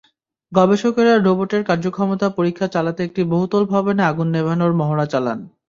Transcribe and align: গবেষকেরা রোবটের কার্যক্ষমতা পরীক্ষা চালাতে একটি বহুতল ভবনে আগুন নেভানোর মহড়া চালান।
গবেষকেরা 0.51 1.13
রোবটের 1.17 1.61
কার্যক্ষমতা 1.69 2.27
পরীক্ষা 2.37 2.67
চালাতে 2.67 3.01
একটি 3.03 3.21
বহুতল 3.33 3.63
ভবনে 3.73 4.01
আগুন 4.05 4.27
নেভানোর 4.35 4.73
মহড়া 4.79 5.05
চালান। 5.13 5.39